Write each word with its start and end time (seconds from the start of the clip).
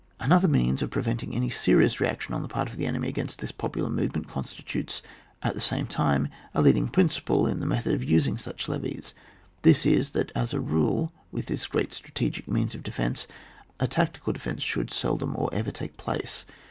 Another 0.19 0.47
means 0.47 0.81
of 0.81 0.89
preventing 0.89 1.35
any 1.35 1.51
serious 1.51 1.99
reaction 1.99 2.33
on 2.33 2.41
the 2.41 2.47
part 2.47 2.67
of 2.71 2.77
the 2.77 2.87
enemy 2.87 3.07
against 3.07 3.37
this 3.37 3.51
popular 3.51 3.87
movement 3.87 4.27
consti 4.27 4.65
tutes, 4.65 5.03
at 5.43 5.53
the 5.53 5.61
same 5.61 5.85
time, 5.85 6.27
a 6.55 6.61
leading 6.63 6.87
principle 6.87 7.45
in 7.45 7.59
the 7.59 7.67
method 7.67 7.93
of 7.93 8.03
using 8.03 8.39
such 8.39 8.67
levies; 8.67 9.13
this 9.61 9.85
is, 9.85 10.09
that 10.13 10.31
as 10.33 10.55
a 10.55 10.59
rule, 10.59 11.13
with 11.31 11.45
this 11.45 11.67
great 11.67 11.93
stra 11.93 12.09
tegic 12.15 12.47
means 12.47 12.73
of 12.73 12.81
defence, 12.81 13.27
a 13.79 13.85
tactical 13.87 14.33
defence 14.33 14.63
should 14.63 14.89
seldom 14.89 15.35
or 15.35 15.53
ever 15.53 15.69
take 15.69 15.97
place. 15.97 16.47